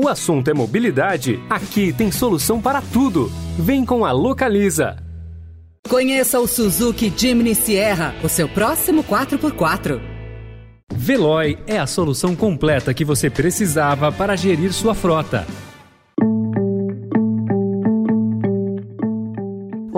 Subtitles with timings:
[0.00, 1.40] O assunto é mobilidade?
[1.50, 3.32] Aqui tem solução para tudo.
[3.58, 4.96] Vem com a Localiza.
[5.88, 10.00] Conheça o Suzuki Jimny Sierra, o seu próximo 4x4.
[10.94, 15.44] Veloy é a solução completa que você precisava para gerir sua frota.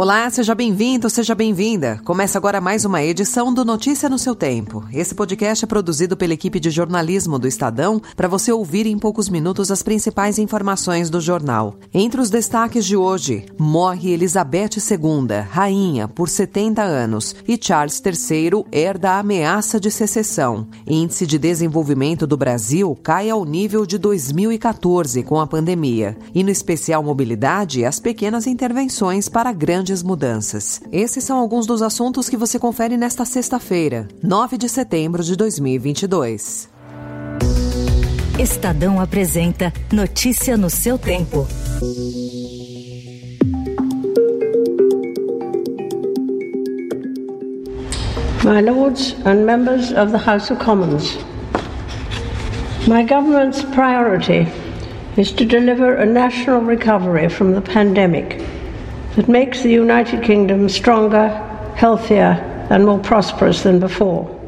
[0.00, 2.00] Olá, seja bem-vindo, seja bem-vinda.
[2.06, 4.82] Começa agora mais uma edição do Notícia no seu Tempo.
[4.94, 9.28] Esse podcast é produzido pela equipe de jornalismo do Estadão para você ouvir em poucos
[9.28, 11.74] minutos as principais informações do jornal.
[11.92, 18.64] Entre os destaques de hoje, morre Elizabeth II, rainha, por 70 anos, e Charles III
[18.72, 20.66] herda a ameaça de secessão.
[20.86, 26.16] Índice de desenvolvimento do Brasil cai ao nível de 2014 com a pandemia.
[26.34, 30.80] E no especial mobilidade, as pequenas intervenções para grandes grandes mudanças.
[30.92, 36.68] Esses são alguns dos assuntos que você confere nesta sexta-feira, 9 de setembro de 2022.
[38.38, 41.46] Estadão apresenta Notícia no seu tempo.
[48.44, 51.18] My Lords and members of the House of Commons,
[52.86, 54.46] my government's priority
[55.16, 58.40] is to deliver a national recovery from the pandemic
[59.20, 61.28] that makes the United Kingdom stronger,
[61.76, 62.40] healthier,
[62.70, 64.39] and more prosperous than before.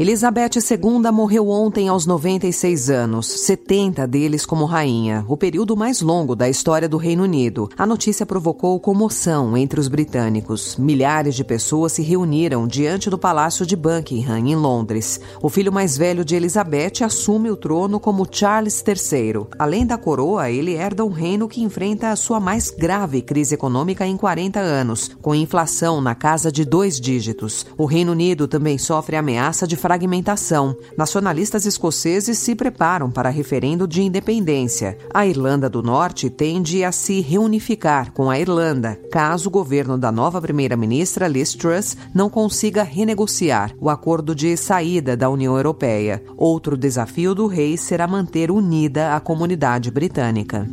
[0.00, 6.34] Elizabeth II morreu ontem aos 96 anos, 70 deles como rainha, o período mais longo
[6.34, 7.68] da história do Reino Unido.
[7.76, 10.78] A notícia provocou comoção entre os britânicos.
[10.78, 15.20] Milhares de pessoas se reuniram diante do Palácio de Buckingham, em Londres.
[15.42, 19.48] O filho mais velho de Elizabeth assume o trono como Charles III.
[19.58, 24.06] Além da coroa, ele herda um reino que enfrenta a sua mais grave crise econômica
[24.06, 27.66] em 40 anos, com inflação na casa de dois dígitos.
[27.76, 30.76] O Reino Unido também sofre ameaça de fragmentação.
[30.96, 34.96] Nacionalistas escoceses se preparam para referendo de independência.
[35.12, 40.12] A Irlanda do Norte tende a se reunificar com a Irlanda, caso o governo da
[40.12, 46.22] nova primeira-ministra Liz Truss não consiga renegociar o acordo de saída da União Europeia.
[46.36, 50.68] Outro desafio do rei será manter unida a comunidade britânica.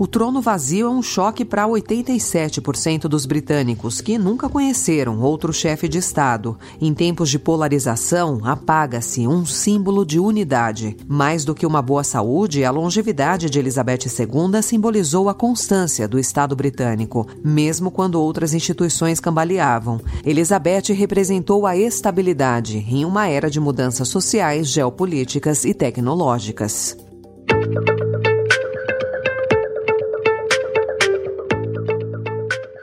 [0.00, 5.88] O trono vazio é um choque para 87% dos britânicos, que nunca conheceram outro chefe
[5.88, 6.56] de Estado.
[6.80, 10.96] Em tempos de polarização, apaga-se um símbolo de unidade.
[11.08, 16.16] Mais do que uma boa saúde, a longevidade de Elizabeth II simbolizou a constância do
[16.16, 20.00] Estado britânico, mesmo quando outras instituições cambaleavam.
[20.24, 26.96] Elizabeth representou a estabilidade em uma era de mudanças sociais, geopolíticas e tecnológicas.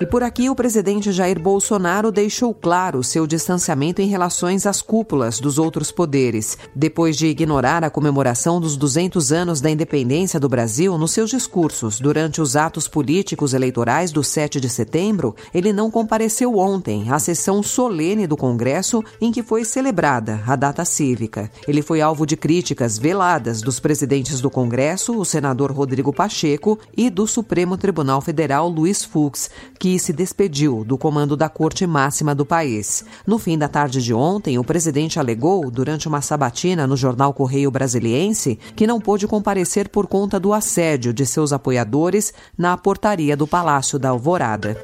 [0.00, 5.38] E por aqui, o presidente Jair Bolsonaro deixou claro seu distanciamento em relações às cúpulas
[5.38, 10.96] dos outros poderes, depois de ignorar a comemoração dos 200 anos da independência do Brasil
[10.96, 15.36] nos seus discursos durante os atos políticos eleitorais do 7 de setembro.
[15.52, 20.82] Ele não compareceu ontem à sessão solene do Congresso em que foi celebrada a data
[20.82, 21.50] cívica.
[21.68, 27.10] Ele foi alvo de críticas veladas dos presidentes do Congresso, o senador Rodrigo Pacheco, e
[27.10, 32.32] do Supremo Tribunal Federal Luiz Fux, que que se despediu do comando da Corte Máxima
[32.32, 33.04] do país.
[33.26, 37.72] No fim da tarde de ontem, o presidente alegou, durante uma sabatina no jornal Correio
[37.72, 43.48] Brasiliense, que não pôde comparecer por conta do assédio de seus apoiadores na portaria do
[43.48, 44.76] Palácio da Alvorada.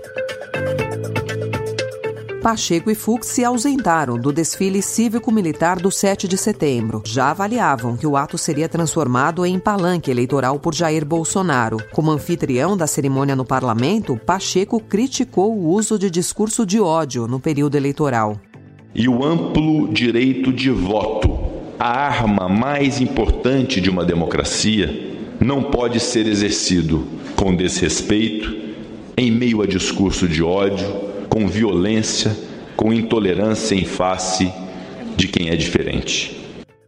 [2.47, 7.03] Pacheco e Fux se ausentaram do desfile cívico-militar do 7 de setembro.
[7.05, 11.79] Já avaliavam que o ato seria transformado em palanque eleitoral por Jair Bolsonaro.
[11.91, 17.41] Como anfitrião da cerimônia no parlamento, Pacheco criticou o uso de discurso de ódio no
[17.41, 18.41] período eleitoral.
[18.95, 21.37] E o amplo direito de voto,
[21.81, 28.57] a arma mais importante de uma democracia, não pode ser exercido com desrespeito,
[29.17, 32.31] em meio a discurso de ódio com violência,
[32.75, 34.51] com intolerância em face
[35.19, 36.35] de quem é diferente.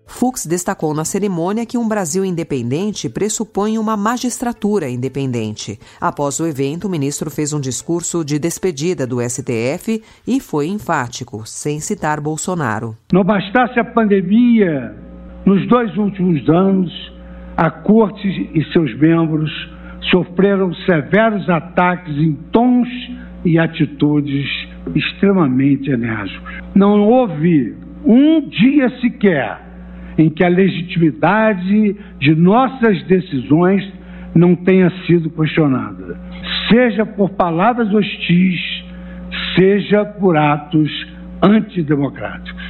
[0.06, 5.78] Fux destacou na cerimônia que um Brasil independente pressupõe uma magistratura independente.
[6.00, 11.43] Após o evento, o ministro fez um discurso de despedida do STF e foi enfático,
[11.44, 12.96] sem citar Bolsonaro.
[13.12, 14.96] Não bastasse a pandemia,
[15.44, 16.90] nos dois últimos anos,
[17.55, 19.50] a Corte e seus membros
[20.10, 22.88] sofreram severos ataques em tons
[23.44, 26.58] e atitudes extremamente enérgicos.
[26.75, 27.75] Não houve
[28.05, 29.60] um dia sequer
[30.16, 33.88] em que a legitimidade de nossas decisões
[34.34, 36.19] não tenha sido questionada,
[36.69, 38.84] seja por palavras hostis,
[39.56, 40.90] seja por atos
[41.43, 42.68] antidemocráticos.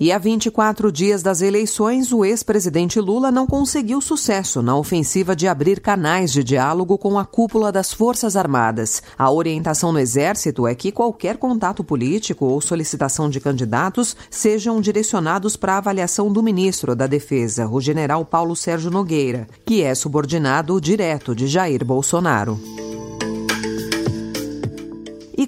[0.00, 5.48] E a 24 dias das eleições, o ex-presidente Lula não conseguiu sucesso na ofensiva de
[5.48, 9.02] abrir canais de diálogo com a cúpula das Forças Armadas.
[9.18, 15.56] A orientação no Exército é que qualquer contato político ou solicitação de candidatos sejam direcionados
[15.56, 21.34] para avaliação do ministro da Defesa, o general Paulo Sérgio Nogueira, que é subordinado direto
[21.34, 22.87] de Jair Bolsonaro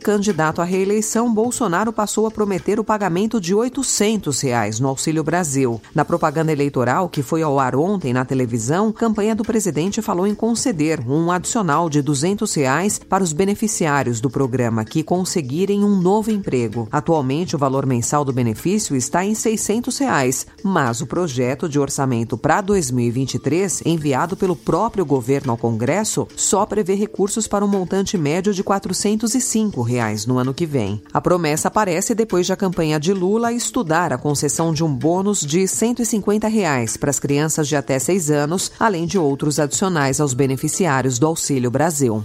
[0.01, 5.81] candidato à reeleição, Bolsonaro passou a prometer o pagamento de 800 reais no Auxílio Brasil.
[5.95, 10.27] Na propaganda eleitoral que foi ao ar ontem na televisão, a campanha do presidente falou
[10.27, 16.01] em conceder um adicional de 200 reais para os beneficiários do programa que conseguirem um
[16.01, 16.89] novo emprego.
[16.91, 22.39] Atualmente, o valor mensal do benefício está em 600 reais, mas o projeto de orçamento
[22.39, 28.55] para 2023, enviado pelo próprio governo ao Congresso, só prevê recursos para um montante médio
[28.55, 31.03] de R$ 405 reais no ano que vem.
[31.13, 35.41] A promessa aparece depois de a campanha de Lula estudar a concessão de um bônus
[35.41, 40.33] de 150 reais para as crianças de até 6 anos, além de outros adicionais aos
[40.33, 42.25] beneficiários do Auxílio Brasil.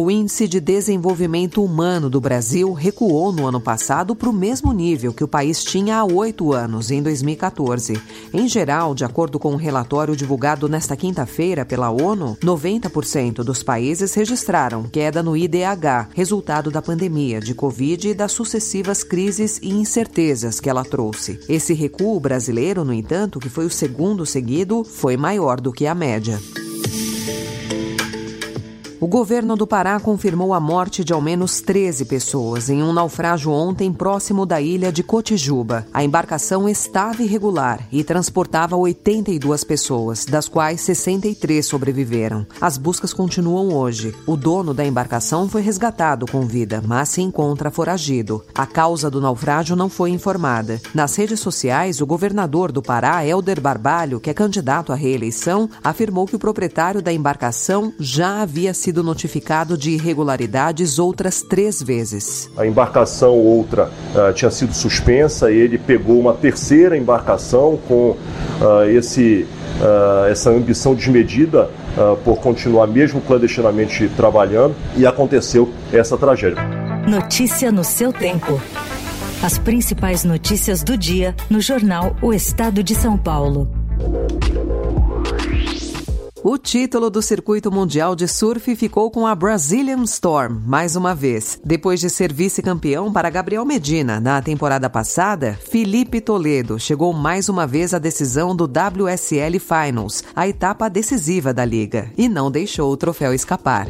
[0.00, 5.12] O Índice de Desenvolvimento Humano do Brasil recuou no ano passado para o mesmo nível
[5.12, 8.00] que o país tinha há oito anos, em 2014.
[8.32, 14.14] Em geral, de acordo com um relatório divulgado nesta quinta-feira pela ONU, 90% dos países
[14.14, 20.60] registraram queda no IDH, resultado da pandemia de Covid e das sucessivas crises e incertezas
[20.60, 21.40] que ela trouxe.
[21.48, 25.94] Esse recuo brasileiro, no entanto, que foi o segundo seguido, foi maior do que a
[25.94, 26.38] média.
[29.00, 33.52] O governo do Pará confirmou a morte de ao menos 13 pessoas em um naufrágio
[33.52, 35.86] ontem próximo da ilha de Cotijuba.
[35.94, 42.44] A embarcação estava irregular e transportava 82 pessoas, das quais 63 sobreviveram.
[42.60, 44.12] As buscas continuam hoje.
[44.26, 48.44] O dono da embarcação foi resgatado com vida, mas se encontra foragido.
[48.52, 50.82] A causa do naufrágio não foi informada.
[50.92, 56.26] Nas redes sociais, o governador do Pará, Helder Barbalho, que é candidato à reeleição, afirmou
[56.26, 62.50] que o proprietário da embarcação já havia sido sido notificado de irregularidades outras três vezes.
[62.56, 68.16] A embarcação outra uh, tinha sido suspensa, ele pegou uma terceira embarcação com uh,
[68.88, 69.46] esse,
[69.80, 71.70] uh, essa ambição desmedida
[72.24, 76.62] por continuar mesmo clandestinamente trabalhando e aconteceu essa tragédia.
[77.08, 78.60] Notícia no seu tempo.
[79.42, 83.68] As principais notícias do dia no jornal O Estado de São Paulo.
[86.44, 91.60] O título do circuito mundial de surf ficou com a Brazilian Storm, mais uma vez.
[91.64, 97.66] Depois de ser vice-campeão para Gabriel Medina na temporada passada, Felipe Toledo chegou mais uma
[97.66, 102.96] vez à decisão do WSL Finals, a etapa decisiva da liga, e não deixou o
[102.96, 103.88] troféu escapar.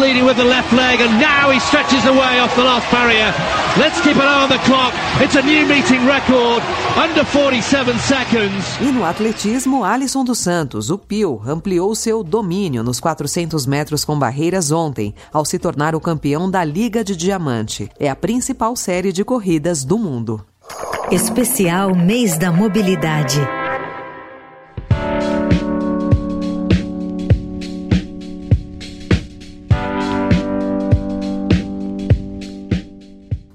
[0.00, 3.34] Leading with the left leg, and now he stretches away off the last barrier.
[3.76, 4.94] Let's keep an eye on the clock.
[5.20, 6.62] It's a new meeting record,
[6.96, 8.80] under 47 seconds.
[8.80, 14.16] E no atletismo, Alisson dos Santos, o Pio, ampliou seu domínio nos 400 metros com
[14.16, 17.90] barreiras ontem, ao se tornar o campeão da Liga de Diamante.
[17.98, 20.40] É a principal série de corridas do mundo.
[21.10, 23.40] Especial Mês da Mobilidade.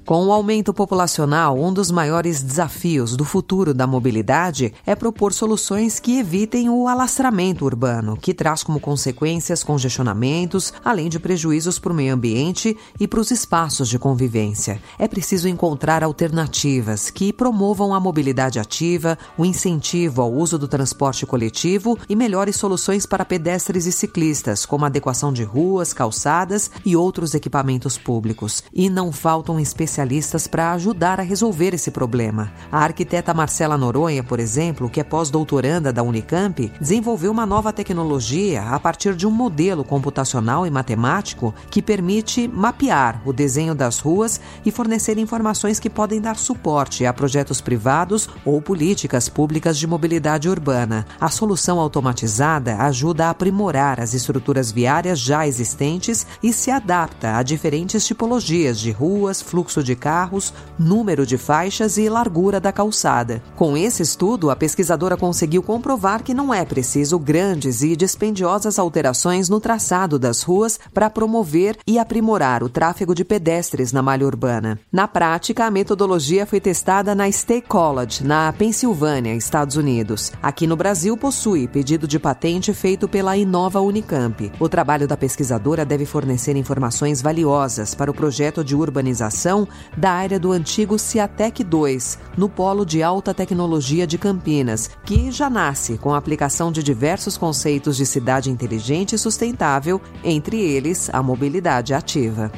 [0.05, 5.97] Com o aumento populacional, um dos maiores desafios do futuro da mobilidade é propor soluções
[5.97, 11.95] que evitem o alastramento urbano, que traz como consequências congestionamentos, além de prejuízos para o
[11.95, 14.81] meio ambiente e para os espaços de convivência.
[14.99, 21.25] É preciso encontrar alternativas que promovam a mobilidade ativa, o incentivo ao uso do transporte
[21.25, 27.33] coletivo e melhores soluções para pedestres e ciclistas, como adequação de ruas, calçadas e outros
[27.33, 28.61] equipamentos públicos.
[28.73, 32.51] E não faltam especialistas especialistas para ajudar a resolver esse problema.
[32.71, 38.63] A arquiteta Marcela Noronha, por exemplo, que é pós-doutoranda da Unicamp, desenvolveu uma nova tecnologia
[38.63, 44.41] a partir de um modelo computacional e matemático que permite mapear o desenho das ruas
[44.65, 50.49] e fornecer informações que podem dar suporte a projetos privados ou políticas públicas de mobilidade
[50.49, 51.05] urbana.
[51.19, 57.43] A solução automatizada ajuda a aprimorar as estruturas viárias já existentes e se adapta a
[57.43, 63.41] diferentes tipologias de ruas, fluxo de carros, número de faixas e largura da calçada.
[63.55, 69.49] Com esse estudo, a pesquisadora conseguiu comprovar que não é preciso grandes e dispendiosas alterações
[69.49, 74.79] no traçado das ruas para promover e aprimorar o tráfego de pedestres na malha urbana.
[74.91, 80.31] Na prática, a metodologia foi testada na State College, na Pensilvânia, Estados Unidos.
[80.41, 84.51] Aqui no Brasil, possui pedido de patente feito pela Inova Unicamp.
[84.59, 90.39] O trabalho da pesquisadora deve fornecer informações valiosas para o projeto de urbanização da área
[90.39, 96.13] do antigo Ciatec 2, no Polo de Alta Tecnologia de Campinas, que já nasce com
[96.13, 102.51] a aplicação de diversos conceitos de cidade inteligente e sustentável, entre eles a mobilidade ativa.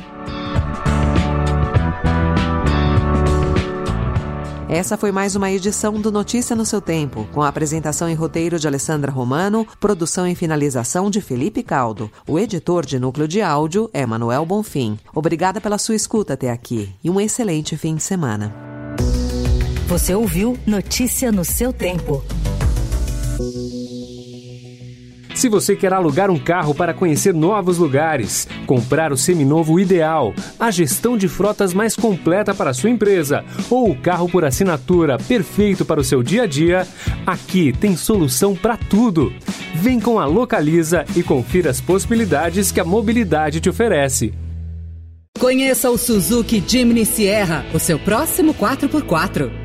[4.67, 8.57] Essa foi mais uma edição do Notícia no seu Tempo, com a apresentação e roteiro
[8.57, 12.09] de Alessandra Romano, produção e finalização de Felipe Caldo.
[12.27, 14.97] O editor de núcleo de áudio é Manuel Bonfim.
[15.13, 18.55] Obrigada pela sua escuta até aqui e um excelente fim de semana.
[19.87, 22.23] Você ouviu Notícia no seu Tempo.
[25.35, 30.71] Se você quer alugar um carro para conhecer novos lugares, comprar o seminovo ideal, a
[30.71, 35.83] gestão de frotas mais completa para a sua empresa ou o carro por assinatura perfeito
[35.83, 36.87] para o seu dia a dia,
[37.27, 39.31] aqui tem solução para tudo.
[39.75, 44.33] Vem com a Localiza e confira as possibilidades que a mobilidade te oferece.
[45.37, 49.64] Conheça o Suzuki Jimny Sierra, o seu próximo 4x4.